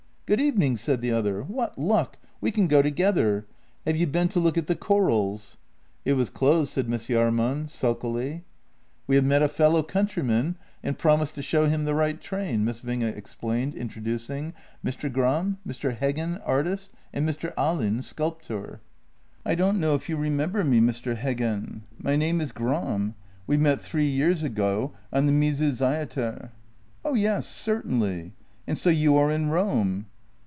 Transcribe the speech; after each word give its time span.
"Good 0.31 0.39
evening," 0.39 0.77
said 0.77 1.01
the 1.01 1.11
other." 1.11 1.43
What 1.43 1.77
luck! 1.77 2.15
We 2.39 2.51
can 2.51 2.67
go 2.67 2.81
together. 2.81 3.47
Have 3.85 3.97
you 3.97 4.07
been 4.07 4.29
to 4.29 4.39
look 4.39 4.57
at 4.57 4.67
the 4.67 4.77
corals?" 4.77 5.57
JENNY 6.05 6.11
19" 6.11 6.11
It 6.11 6.13
was 6.17 6.29
closed," 6.29 6.71
said 6.71 6.87
Miss 6.87 7.07
Jahrman 7.09 7.67
sulkily." 7.69 8.45
We 9.07 9.17
have 9.17 9.25
met 9.25 9.41
a 9.43 9.49
fellow 9.49 9.83
countryman, 9.83 10.55
and 10.81 10.97
promised 10.97 11.35
to 11.35 11.41
show 11.41 11.67
him 11.67 11.83
the 11.83 11.93
right 11.93 12.21
tram," 12.21 12.63
Miss 12.63 12.79
Winge 12.79 13.13
explained, 13.13 13.75
introducing:" 13.75 14.53
Mr. 14.85 15.11
Gram— 15.11 15.57
Mr. 15.67 15.97
Heggen, 15.99 16.41
artist, 16.45 16.91
and 17.11 17.27
Mr. 17.27 17.53
Ahlin, 17.55 18.01
sculptor."" 18.01 18.79
I 19.45 19.53
don't 19.53 19.81
know 19.81 19.95
if 19.95 20.07
you 20.07 20.15
remember 20.15 20.63
me, 20.63 20.79
Mr. 20.79 21.17
Heggen— 21.17 21.81
my 22.01 22.15
name 22.15 22.39
is 22.39 22.53
Gram; 22.53 23.15
we 23.47 23.57
met 23.57 23.81
three 23.81 24.07
years 24.07 24.43
ago 24.43 24.93
on 25.11 25.25
the 25.25 25.33
Mysusaeter."" 25.33 26.51
Oh 27.03 27.15
yes— 27.15 27.47
certainly. 27.47 28.31
And 28.65 28.77
so 28.77 28.89
you 28.89 29.17
are 29.17 29.29
in 29.29 29.49
Rome? 29.49 30.05